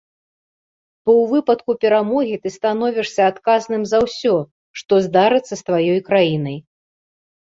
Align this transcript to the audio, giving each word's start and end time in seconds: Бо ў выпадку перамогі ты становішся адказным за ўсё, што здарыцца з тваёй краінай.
Бо 1.07 1.11
ў 1.17 1.25
выпадку 1.33 1.71
перамогі 1.83 2.35
ты 2.45 2.51
становішся 2.55 3.27
адказным 3.31 3.83
за 3.91 3.99
ўсё, 4.05 4.31
што 4.81 4.93
здарыцца 5.07 5.53
з 5.61 5.63
тваёй 5.69 5.99
краінай. 6.09 6.57